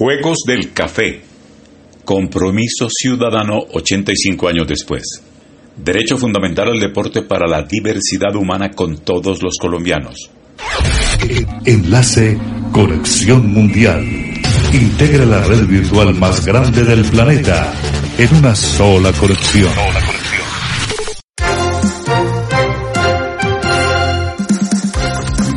Juegos 0.00 0.38
del 0.46 0.72
Café. 0.72 1.20
Compromiso 2.06 2.88
ciudadano 2.88 3.58
85 3.70 4.48
años 4.48 4.66
después. 4.66 5.02
Derecho 5.76 6.16
fundamental 6.16 6.68
al 6.68 6.80
deporte 6.80 7.20
para 7.20 7.46
la 7.46 7.64
diversidad 7.64 8.34
humana 8.34 8.70
con 8.70 8.96
todos 9.04 9.42
los 9.42 9.58
colombianos. 9.60 10.30
Enlace 11.66 12.38
Conexión 12.72 13.52
Mundial. 13.52 14.02
Integra 14.72 15.26
la 15.26 15.44
red 15.44 15.66
virtual 15.66 16.14
más 16.14 16.46
grande 16.46 16.82
del 16.82 17.04
planeta 17.04 17.70
en 18.16 18.36
una 18.36 18.54
sola 18.54 19.12
conexión. 19.12 19.70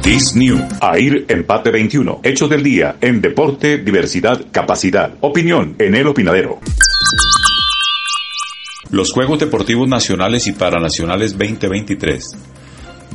This 0.04 0.35
New. 0.35 0.59
AIR 0.81 1.23
Empate 1.29 1.71
21. 1.71 2.20
Hechos 2.23 2.49
del 2.49 2.61
día 2.61 2.97
en 2.99 3.21
deporte, 3.21 3.77
diversidad, 3.77 4.47
capacidad. 4.52 5.13
Opinión 5.21 5.77
en 5.80 5.95
el 5.95 6.05
opinadero. 6.07 6.59
Los 8.91 9.13
Juegos 9.13 9.39
Deportivos 9.39 9.88
Nacionales 9.88 10.45
y 10.47 10.52
Paranacionales 10.52 11.38
2023 11.38 12.35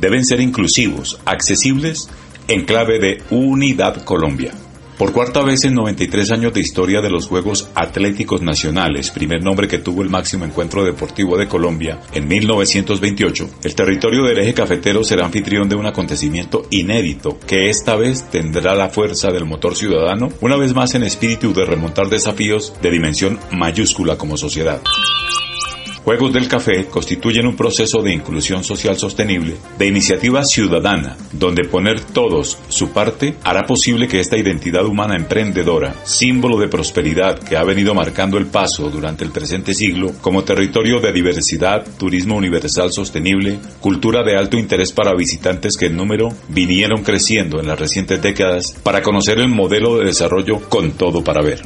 deben 0.01 0.25
ser 0.25 0.41
inclusivos, 0.41 1.19
accesibles, 1.25 2.09
en 2.47 2.65
clave 2.65 2.97
de 2.97 3.21
Unidad 3.29 4.03
Colombia. 4.03 4.51
Por 4.99 5.13
cuarta 5.13 5.41
vez 5.43 5.63
en 5.63 5.75
93 5.75 6.29
años 6.33 6.53
de 6.53 6.59
historia 6.59 6.99
de 6.99 7.09
los 7.09 7.25
Juegos 7.25 7.69
Atléticos 7.73 8.41
Nacionales, 8.41 9.11
primer 9.11 9.41
nombre 9.41 9.65
que 9.65 9.77
tuvo 9.77 10.01
el 10.01 10.09
máximo 10.09 10.43
encuentro 10.43 10.83
deportivo 10.83 11.37
de 11.37 11.47
Colombia 11.47 12.01
en 12.11 12.27
1928, 12.27 13.49
el 13.63 13.75
territorio 13.75 14.23
del 14.25 14.39
eje 14.39 14.53
cafetero 14.53 15.05
será 15.05 15.23
anfitrión 15.23 15.69
de 15.69 15.75
un 15.75 15.85
acontecimiento 15.85 16.67
inédito 16.69 17.39
que 17.47 17.69
esta 17.69 17.95
vez 17.95 18.25
tendrá 18.29 18.75
la 18.75 18.89
fuerza 18.89 19.31
del 19.31 19.45
motor 19.45 19.77
ciudadano, 19.77 20.33
una 20.41 20.57
vez 20.57 20.75
más 20.75 20.93
en 20.95 21.03
espíritu 21.03 21.53
de 21.53 21.63
remontar 21.63 22.09
desafíos 22.09 22.73
de 22.81 22.91
dimensión 22.91 23.39
mayúscula 23.53 24.17
como 24.17 24.35
sociedad. 24.35 24.81
Juegos 26.03 26.33
del 26.33 26.47
Café 26.47 26.85
constituyen 26.85 27.45
un 27.45 27.55
proceso 27.55 28.01
de 28.01 28.13
inclusión 28.13 28.63
social 28.63 28.97
sostenible, 28.97 29.57
de 29.77 29.87
iniciativa 29.87 30.43
ciudadana, 30.43 31.17
donde 31.31 31.65
poner 31.65 31.99
todos 32.01 32.57
su 32.69 32.91
parte 32.91 33.35
hará 33.43 33.65
posible 33.65 34.07
que 34.07 34.19
esta 34.19 34.37
identidad 34.37 34.85
humana 34.85 35.15
emprendedora, 35.15 35.93
símbolo 36.03 36.57
de 36.57 36.67
prosperidad 36.67 37.39
que 37.39 37.57
ha 37.57 37.63
venido 37.63 37.93
marcando 37.93 38.37
el 38.37 38.47
paso 38.47 38.89
durante 38.89 39.23
el 39.23 39.31
presente 39.31 39.73
siglo, 39.73 40.13
como 40.21 40.43
territorio 40.43 40.99
de 40.99 41.11
diversidad, 41.11 41.85
turismo 41.97 42.35
universal 42.35 42.91
sostenible, 42.91 43.59
cultura 43.79 44.23
de 44.23 44.37
alto 44.37 44.57
interés 44.57 44.91
para 44.91 45.15
visitantes 45.15 45.77
que 45.77 45.87
en 45.87 45.97
número 45.97 46.29
vinieron 46.47 47.03
creciendo 47.03 47.59
en 47.59 47.67
las 47.67 47.79
recientes 47.79 48.21
décadas 48.21 48.75
para 48.83 49.01
conocer 49.01 49.39
el 49.39 49.49
modelo 49.49 49.97
de 49.97 50.05
desarrollo 50.05 50.59
con 50.69 50.91
todo 50.91 51.23
para 51.23 51.41
ver. 51.41 51.61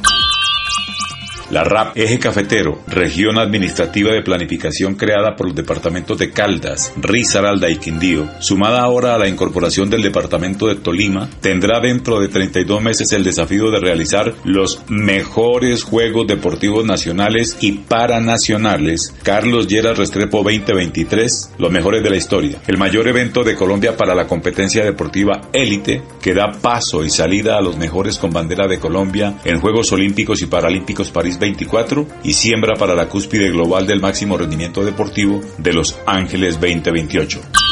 La 1.50 1.62
RAP 1.62 1.96
Eje 1.96 2.18
Cafetero, 2.18 2.80
región 2.86 3.38
administrativa 3.38 4.12
de 4.12 4.22
planificación 4.22 4.94
creada 4.94 5.36
por 5.36 5.48
los 5.48 5.54
departamentos 5.54 6.18
de 6.18 6.30
Caldas, 6.30 6.92
Risaralda 6.96 7.68
y 7.68 7.76
Quindío, 7.76 8.28
sumada 8.40 8.80
ahora 8.80 9.14
a 9.14 9.18
la 9.18 9.28
incorporación 9.28 9.90
del 9.90 10.02
departamento 10.02 10.66
de 10.66 10.76
Tolima, 10.76 11.28
tendrá 11.40 11.80
dentro 11.80 12.18
de 12.18 12.28
32 12.28 12.82
meses 12.82 13.12
el 13.12 13.24
desafío 13.24 13.70
de 13.70 13.80
realizar 13.80 14.34
los 14.44 14.82
mejores 14.88 15.82
Juegos 15.82 16.26
Deportivos 16.26 16.84
Nacionales 16.84 17.58
y 17.60 17.72
Paranacionales. 17.72 19.14
Carlos 19.22 19.66
Lleras 19.66 19.98
Restrepo 19.98 20.42
2023, 20.42 21.52
los 21.58 21.70
mejores 21.70 22.02
de 22.02 22.10
la 22.10 22.16
historia, 22.16 22.58
el 22.66 22.78
mayor 22.78 23.06
evento 23.06 23.44
de 23.44 23.54
Colombia 23.54 23.96
para 23.96 24.14
la 24.14 24.26
competencia 24.26 24.84
deportiva 24.84 25.42
élite 25.52 26.02
que 26.22 26.34
da 26.34 26.52
paso 26.52 27.04
y 27.04 27.10
salida 27.10 27.58
a 27.58 27.62
los 27.62 27.76
mejores 27.76 28.18
con 28.18 28.32
bandera 28.32 28.66
de 28.66 28.78
Colombia 28.78 29.34
en 29.44 29.60
Juegos 29.60 29.92
Olímpicos 29.92 30.40
y 30.42 30.46
Paralímpicos 30.46 31.10
París 31.10 31.33
24 31.38 32.06
y 32.22 32.32
siembra 32.32 32.74
para 32.74 32.94
la 32.94 33.08
cúspide 33.08 33.50
global 33.50 33.86
del 33.86 34.00
máximo 34.00 34.36
rendimiento 34.36 34.84
deportivo 34.84 35.40
de 35.58 35.72
Los 35.72 35.98
Ángeles 36.06 36.60
2028. 36.60 37.63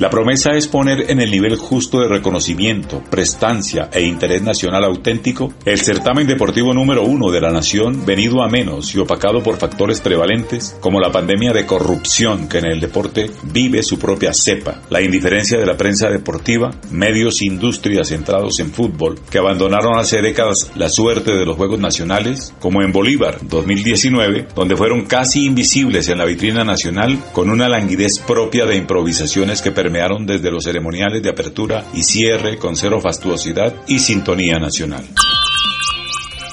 La 0.00 0.08
promesa 0.08 0.52
es 0.52 0.66
poner 0.66 1.10
en 1.10 1.20
el 1.20 1.30
nivel 1.30 1.56
justo 1.56 2.00
de 2.00 2.08
reconocimiento, 2.08 3.02
prestancia 3.10 3.90
e 3.92 4.00
interés 4.00 4.40
nacional 4.40 4.82
auténtico 4.84 5.52
el 5.66 5.78
certamen 5.78 6.26
deportivo 6.26 6.72
número 6.72 7.02
uno 7.02 7.30
de 7.30 7.42
la 7.42 7.50
nación 7.50 8.06
venido 8.06 8.42
a 8.42 8.48
menos 8.48 8.94
y 8.94 8.98
opacado 8.98 9.42
por 9.42 9.58
factores 9.58 10.00
prevalentes 10.00 10.74
como 10.80 11.00
la 11.00 11.12
pandemia 11.12 11.52
de 11.52 11.66
corrupción 11.66 12.48
que 12.48 12.60
en 12.60 12.72
el 12.72 12.80
deporte 12.80 13.30
vive 13.52 13.82
su 13.82 13.98
propia 13.98 14.32
cepa, 14.32 14.80
la 14.88 15.02
indiferencia 15.02 15.58
de 15.58 15.66
la 15.66 15.76
prensa 15.76 16.08
deportiva, 16.08 16.70
medios 16.90 17.42
e 17.42 17.44
industrias 17.44 18.08
centrados 18.08 18.58
en 18.58 18.72
fútbol 18.72 19.20
que 19.30 19.36
abandonaron 19.36 19.98
hace 19.98 20.22
décadas 20.22 20.70
la 20.76 20.88
suerte 20.88 21.36
de 21.36 21.44
los 21.44 21.58
Juegos 21.58 21.78
Nacionales, 21.78 22.54
como 22.58 22.80
en 22.80 22.90
Bolívar 22.90 23.36
2019, 23.42 24.48
donde 24.54 24.78
fueron 24.78 25.04
casi 25.04 25.44
invisibles 25.44 26.08
en 26.08 26.16
la 26.16 26.24
vitrina 26.24 26.64
nacional 26.64 27.18
con 27.34 27.50
una 27.50 27.68
languidez 27.68 28.18
propia 28.18 28.64
de 28.64 28.76
improvisaciones 28.76 29.60
que 29.60 29.70
permitieron 29.72 29.89
permearon 29.90 30.24
desde 30.24 30.52
los 30.52 30.62
ceremoniales 30.62 31.20
de 31.20 31.30
apertura 31.30 31.84
y 31.92 32.04
cierre 32.04 32.58
con 32.58 32.76
cero 32.76 33.00
fastuosidad 33.00 33.74
y 33.88 33.98
sintonía 33.98 34.60
nacional. 34.60 35.04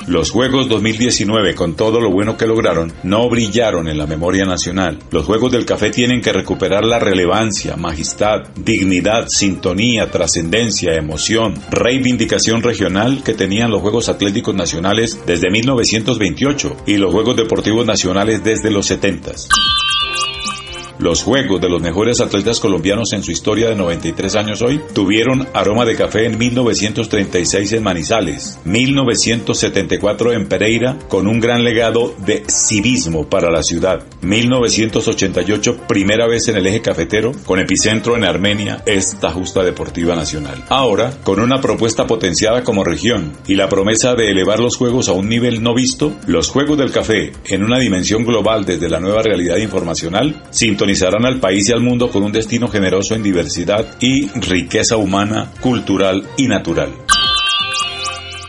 Los 0.08 0.32
Juegos 0.32 0.68
2019, 0.70 1.54
con 1.54 1.76
todo 1.76 2.00
lo 2.00 2.10
bueno 2.10 2.36
que 2.36 2.48
lograron, 2.48 2.92
no 3.04 3.30
brillaron 3.30 3.88
en 3.90 4.00
la 4.00 4.08
memoria 4.08 4.46
nacional. 4.46 4.98
Los 5.12 5.26
Juegos 5.26 5.52
del 5.52 5.66
Café 5.66 5.92
tienen 5.92 6.22
que 6.22 6.34
recuperar 6.34 6.84
la 6.84 6.98
relevancia, 6.98 7.76
majestad, 7.76 8.48
dignidad, 8.56 9.28
sintonía, 9.28 10.10
trascendencia, 10.10 10.96
emoción, 10.96 11.54
reivindicación 11.70 12.64
regional 12.64 13.22
que 13.24 13.36
tenían 13.36 13.70
los 13.70 13.82
Juegos 13.82 14.10
Atléticos 14.10 14.56
Nacionales 14.56 15.20
desde 15.28 15.52
1928 15.52 16.78
y 16.88 16.98
los 16.98 17.14
Juegos 17.14 17.36
Deportivos 17.36 17.86
Nacionales 17.86 18.44
desde 18.44 18.72
los 18.72 18.88
70. 18.88 19.34
Los 21.00 21.22
juegos 21.22 21.62
de 21.62 21.70
los 21.70 21.80
mejores 21.80 22.22
atletas 22.22 22.60
colombianos 22.60 23.14
en 23.14 23.22
su 23.22 23.32
historia 23.32 23.70
de 23.70 23.76
93 23.76 24.36
años 24.36 24.64
hoy 24.64 24.82
tuvieron 24.94 25.48
aroma 25.54 25.86
de 25.86 25.96
café 25.96 26.26
en 26.26 26.40
1936 26.40 27.74
en 27.74 27.84
Manizales, 27.84 28.60
1974 28.66 30.34
en 30.34 30.48
Pereira 30.48 30.98
con 31.08 31.28
un 31.28 31.40
gran 31.40 31.64
legado 31.64 32.16
de 32.26 32.44
civismo 32.48 33.30
para 33.30 33.52
la 33.52 33.62
ciudad, 33.62 34.04
1988 34.22 35.82
primera 35.88 36.28
vez 36.28 36.48
en 36.48 36.58
el 36.58 36.66
eje 36.66 36.82
cafetero 36.82 37.32
con 37.46 37.60
epicentro 37.60 38.18
en 38.18 38.24
Armenia 38.24 38.82
esta 38.88 39.30
justa 39.30 39.64
deportiva 39.64 40.16
nacional. 40.16 40.64
Ahora, 40.70 41.12
con 41.24 41.40
una 41.40 41.62
propuesta 41.62 42.08
potenciada 42.08 42.64
como 42.64 42.84
región 42.84 43.34
y 43.48 43.54
la 43.54 43.70
promesa 43.70 44.16
de 44.16 44.32
elevar 44.32 44.60
los 44.60 44.78
juegos 44.78 45.10
a 45.10 45.14
un 45.14 45.30
nivel 45.30 45.62
no 45.62 45.76
visto, 45.76 46.14
los 46.26 46.50
Juegos 46.50 46.78
del 46.78 46.92
Café 46.92 47.34
en 47.46 47.64
una 47.64 47.78
dimensión 47.78 48.26
global 48.26 48.66
desde 48.66 48.90
la 48.90 49.00
nueva 49.00 49.22
realidad 49.22 49.58
informacional, 49.58 50.44
al 51.26 51.40
país 51.40 51.70
y 51.70 51.74
al 51.74 51.82
mundo 51.82 52.10
con 52.10 52.24
un 52.24 52.32
destino 52.32 52.68
generoso 52.68 53.16
en 53.16 53.24
diversidad 53.24 53.86
y 54.00 54.28
riqueza 54.40 54.98
humana, 54.98 55.52
cultural 55.62 56.24
y 56.38 56.48
natural 56.48 57.07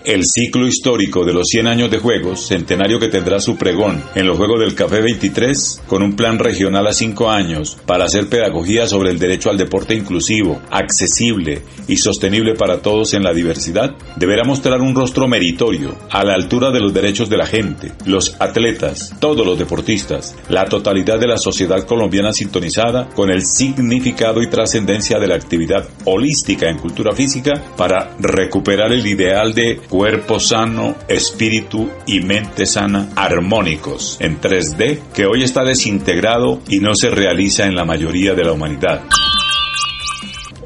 el 0.08 0.24
ciclo 0.24 0.66
histórico 0.66 1.26
de 1.26 1.34
los 1.34 1.48
100 1.48 1.66
años 1.66 1.90
de 1.90 1.98
Juegos, 1.98 2.46
centenario 2.46 2.98
que 2.98 3.08
tendrá 3.08 3.40
su 3.40 3.58
pregón 3.58 4.02
en 4.14 4.26
los 4.26 4.38
Juegos 4.38 4.60
del 4.60 4.74
Café 4.74 5.02
23, 5.02 5.82
con 5.86 6.02
un 6.02 6.16
plan 6.16 6.38
regional 6.38 6.86
a 6.86 6.94
5 6.94 7.30
años 7.30 7.76
para 7.84 8.06
hacer 8.06 8.26
pedagogía 8.30 8.86
sobre 8.86 9.10
el 9.10 9.18
derecho 9.18 9.50
al 9.50 9.58
deporte 9.58 9.94
inclusivo, 9.94 10.62
accesible 10.70 11.60
y 11.88 11.98
sostenible 11.98 12.54
para 12.54 12.80
todos 12.80 13.12
en 13.12 13.22
la 13.22 13.34
diversidad, 13.34 13.96
deberá 14.16 14.44
mostrar 14.44 14.80
un 14.80 14.94
rostro 14.94 15.28
meritorio, 15.28 15.94
a 16.10 16.24
la 16.24 16.32
altura 16.32 16.70
de 16.70 16.80
los 16.80 16.94
derechos 16.94 17.28
de 17.28 17.36
la 17.36 17.46
gente, 17.46 17.92
los 18.06 18.34
atletas, 18.40 19.14
todos 19.20 19.44
los 19.44 19.58
deportistas, 19.58 20.34
la 20.48 20.64
totalidad 20.64 21.20
de 21.20 21.28
la 21.28 21.36
sociedad 21.36 21.84
colombiana 21.84 22.32
sintonizada 22.32 23.10
con 23.10 23.30
el 23.30 23.44
significado 23.44 24.40
y 24.40 24.48
trascendencia 24.48 25.18
de 25.18 25.26
la 25.26 25.34
actividad 25.34 25.86
holística 26.06 26.70
en 26.70 26.78
cultura 26.78 27.14
física 27.14 27.62
para 27.76 28.16
recuperar 28.18 28.90
el 28.90 29.06
ideal 29.06 29.52
de 29.52 29.82
cuerpo 29.98 30.38
sano, 30.38 30.94
espíritu 31.08 31.90
y 32.06 32.20
mente 32.20 32.66
sana 32.66 33.08
armónicos 33.16 34.16
en 34.20 34.40
3D 34.40 35.00
que 35.12 35.26
hoy 35.26 35.42
está 35.42 35.64
desintegrado 35.64 36.60
y 36.68 36.78
no 36.78 36.94
se 36.94 37.10
realiza 37.10 37.66
en 37.66 37.74
la 37.74 37.84
mayoría 37.84 38.34
de 38.34 38.44
la 38.44 38.52
humanidad. 38.52 39.02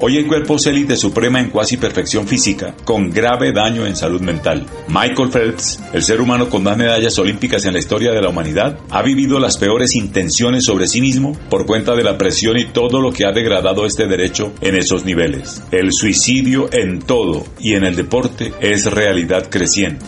Hoy 0.04 0.16
hay 0.16 0.25
cuerpos 0.25 0.66
élite 0.66 0.96
suprema 0.96 1.38
en 1.38 1.49
cuasi 1.49 1.76
perfección 1.76 2.26
física, 2.26 2.75
con 2.84 3.12
grave 3.12 3.52
daño 3.52 3.87
en 3.87 3.94
salud 3.94 4.20
mental. 4.20 4.66
Michael 4.88 5.31
Phelps, 5.31 5.78
el 5.93 6.02
ser 6.02 6.20
humano 6.20 6.50
con 6.50 6.64
más 6.64 6.76
medallas 6.76 7.16
olímpicas 7.20 7.66
en 7.66 7.75
la 7.75 7.78
historia 7.78 8.10
de 8.10 8.20
la 8.20 8.31
humanidad, 8.31 8.81
ha 8.90 9.00
vivido 9.00 9.38
las 9.38 9.58
peores 9.58 9.94
intenciones 9.94 10.64
sobre 10.64 10.88
sí 10.88 11.00
mismo 11.00 11.38
por 11.49 11.66
cuenta 11.66 11.94
de 11.94 12.02
la 12.02 12.19
presión 12.19 12.58
y 12.58 12.64
todo 12.64 13.00
lo 13.00 13.12
que 13.12 13.26
ha 13.26 13.31
degradado 13.31 13.87
este 13.87 14.08
derecho 14.08 14.52
en 14.60 14.75
esos 14.75 15.04
niveles. 15.04 15.62
El 15.70 15.93
suicidio 15.93 16.69
en 16.72 16.99
todo 16.99 17.46
y 17.60 17.75
en 17.75 17.84
el 17.84 17.94
deporte 17.94 18.52
es 18.60 18.87
realidad 18.87 19.50
creciente. 19.50 20.04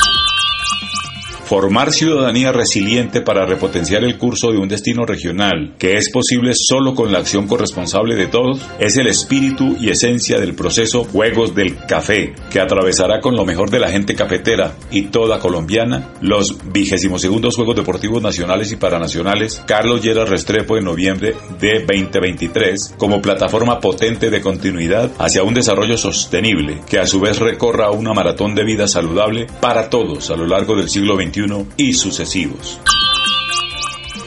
Formar 1.45 1.93
ciudadanía 1.93 2.53
resiliente 2.53 3.21
para 3.21 3.45
repotenciar 3.45 4.03
el 4.03 4.17
curso 4.17 4.51
de 4.51 4.57
un 4.57 4.67
destino 4.67 5.05
regional, 5.05 5.75
que 5.79 5.99
es 5.99 6.11
posible 6.11 6.53
solo 6.55 6.95
con 6.95 7.13
la 7.13 7.19
acción 7.19 7.47
corresponsable 7.47 8.17
de 8.17 8.29
todos, 8.29 8.63
es 8.79 8.97
el 8.97 9.09
espíritu 9.09 9.77
y 9.79 9.91
esencia 9.91 10.41
del 10.41 10.55
proceso 10.55 11.05
Juegos 11.05 11.55
del 11.55 11.77
Café, 11.87 12.33
que 12.51 12.61
atravesará 12.61 13.21
con 13.21 13.37
lo 13.37 13.45
mejor 13.45 13.69
de 13.69 13.79
la 13.79 13.91
gente 13.91 14.15
cafetera 14.15 14.73
y 14.91 15.09
toda 15.09 15.39
colombiana 15.39 16.15
los 16.23 16.57
vigésimos 16.73 17.21
segundos 17.21 17.57
Juegos 17.57 17.77
Deportivos 17.77 18.23
Nacionales 18.23 18.73
y 18.73 18.77
Paranacionales. 18.77 19.63
Carlos 19.67 20.03
Lleras 20.03 20.31
Restrepo 20.31 20.79
en 20.79 20.85
noviembre 20.85 21.35
de 21.61 21.81
2023 21.81 22.95
como 22.97 23.21
plataforma 23.21 23.81
potente 23.81 24.31
de 24.31 24.41
continuidad 24.41 25.11
hacia 25.19 25.43
un 25.43 25.53
desarrollo 25.53 25.99
sostenible 25.99 26.81
que 26.89 27.01
a 27.01 27.07
su 27.07 27.21
vez 27.21 27.39
recorra 27.39 27.91
una 27.91 28.15
maratón 28.15 28.55
de 28.55 28.65
vida 28.65 28.89
saludable 28.89 29.47
para 29.61 29.91
todos 29.91 30.31
a 30.31 30.37
lo 30.37 30.47
largo 30.47 30.75
del 30.75 30.89
siglo 30.89 31.17
XXI 31.17 31.34
y 31.77 31.93
sucesivos. 31.95 32.79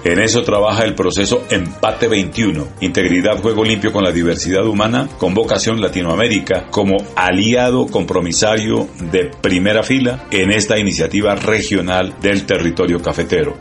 En 0.04 0.19
eso 0.19 0.44
trabaja 0.44 0.83
el 0.83 0.94
proceso 0.94 1.45
Empate 1.50 2.07
21, 2.07 2.68
Integridad 2.81 3.42
Juego 3.42 3.63
Limpio 3.63 3.92
con 3.92 4.04
la 4.04 4.12
Diversidad 4.12 4.65
Humana, 4.65 5.07
con 5.18 5.33
vocación 5.33 5.81
Latinoamérica, 5.81 6.68
como 6.69 6.98
aliado 7.15 7.88
compromisario 7.88 8.88
de 9.12 9.31
primera 9.42 9.83
fila 9.83 10.27
en 10.31 10.51
esta 10.51 10.77
iniciativa 10.77 11.36
regional 11.36 12.15
del 12.21 12.45
territorio 12.45 13.01
cafetero. 13.01 13.57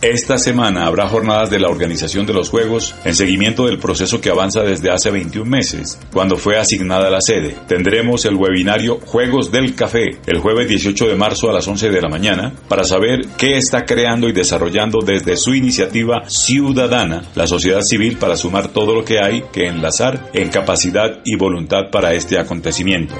Esta 0.00 0.38
semana 0.38 0.86
habrá 0.86 1.08
jornadas 1.08 1.50
de 1.50 1.58
la 1.58 1.68
organización 1.68 2.24
de 2.24 2.32
los 2.32 2.50
Juegos 2.50 2.94
en 3.04 3.16
seguimiento 3.16 3.66
del 3.66 3.80
proceso 3.80 4.20
que 4.20 4.30
avanza 4.30 4.62
desde 4.62 4.92
hace 4.92 5.10
21 5.10 5.50
meses, 5.50 5.98
cuando 6.12 6.36
fue 6.36 6.56
asignada 6.56 7.10
la 7.10 7.20
sede. 7.20 7.56
Tendremos 7.66 8.24
el 8.24 8.36
webinario 8.36 9.00
Juegos 9.04 9.50
del 9.50 9.74
Café 9.74 10.10
el 10.26 10.38
jueves 10.38 10.68
18 10.68 11.08
de 11.08 11.16
marzo 11.16 11.50
a 11.50 11.52
las 11.52 11.66
11 11.66 11.90
de 11.90 12.00
la 12.00 12.08
mañana 12.08 12.52
para 12.68 12.84
saber 12.84 13.22
qué 13.36 13.56
está 13.56 13.84
creando 13.84 14.28
y 14.28 14.32
desarrollando 14.32 15.00
desde 15.04 15.36
su 15.36 15.52
iniciativa 15.52 16.22
ciudadana 16.28 17.24
la 17.34 17.48
sociedad 17.48 17.82
civil 17.82 18.18
para 18.18 18.36
sumar 18.36 18.68
todo 18.68 18.94
lo 18.94 19.04
que 19.04 19.18
hay 19.18 19.42
que 19.52 19.66
enlazar 19.66 20.30
en 20.32 20.50
capacidad 20.50 21.18
y 21.24 21.34
voluntad 21.36 21.90
para 21.90 22.14
este 22.14 22.38
acontecimiento. 22.38 23.16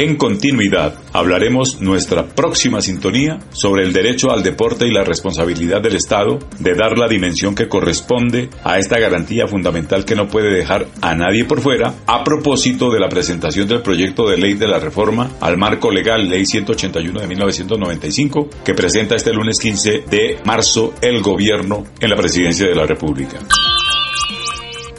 En 0.00 0.16
continuidad, 0.16 0.94
hablaremos 1.12 1.82
nuestra 1.82 2.26
próxima 2.26 2.80
sintonía 2.80 3.38
sobre 3.52 3.82
el 3.82 3.92
derecho 3.92 4.30
al 4.30 4.42
deporte 4.42 4.86
y 4.86 4.90
la 4.90 5.04
responsabilidad 5.04 5.82
del 5.82 5.96
Estado 5.96 6.38
de 6.58 6.74
dar 6.74 6.96
la 6.96 7.06
dimensión 7.06 7.54
que 7.54 7.68
corresponde 7.68 8.48
a 8.64 8.78
esta 8.78 8.98
garantía 8.98 9.46
fundamental 9.46 10.06
que 10.06 10.14
no 10.14 10.26
puede 10.26 10.54
dejar 10.54 10.86
a 11.02 11.14
nadie 11.14 11.44
por 11.44 11.60
fuera 11.60 11.96
a 12.06 12.24
propósito 12.24 12.90
de 12.90 12.98
la 12.98 13.10
presentación 13.10 13.68
del 13.68 13.82
proyecto 13.82 14.26
de 14.26 14.38
ley 14.38 14.54
de 14.54 14.68
la 14.68 14.78
reforma 14.78 15.32
al 15.38 15.58
marco 15.58 15.90
legal 15.90 16.30
Ley 16.30 16.46
181 16.46 17.20
de 17.20 17.26
1995 17.26 18.48
que 18.64 18.72
presenta 18.72 19.16
este 19.16 19.34
lunes 19.34 19.58
15 19.58 20.04
de 20.10 20.38
marzo 20.46 20.94
el 21.02 21.20
gobierno 21.20 21.84
en 22.00 22.08
la 22.08 22.16
presidencia 22.16 22.66
de 22.66 22.74
la 22.74 22.86
República. 22.86 23.38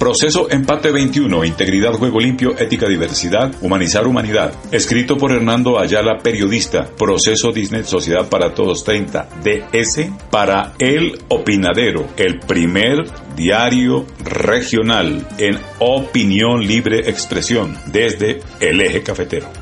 Proceso 0.01 0.49
Empate 0.49 0.89
21, 0.89 1.45
Integridad, 1.45 1.93
Juego 1.93 2.19
Limpio, 2.19 2.57
Ética, 2.57 2.87
Diversidad, 2.87 3.53
Humanizar 3.61 4.07
Humanidad. 4.07 4.51
Escrito 4.71 5.15
por 5.15 5.31
Hernando 5.31 5.77
Ayala, 5.77 6.17
periodista. 6.23 6.89
Proceso 6.97 7.51
Disney 7.51 7.83
Sociedad 7.83 8.27
para 8.27 8.55
Todos 8.55 8.83
30, 8.83 9.29
DS, 9.43 10.09
para 10.31 10.73
El 10.79 11.19
Opinadero, 11.27 12.07
el 12.17 12.39
primer 12.39 13.03
diario 13.35 14.07
regional 14.25 15.27
en 15.37 15.59
opinión 15.77 16.65
libre 16.65 17.07
expresión 17.07 17.77
desde 17.85 18.39
el 18.59 18.81
eje 18.81 19.03
cafetero. 19.03 19.60